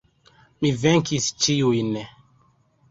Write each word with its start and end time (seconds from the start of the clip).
Mi 0.65 0.71
venkis 0.85 1.29
ĉiujn. 1.45 1.95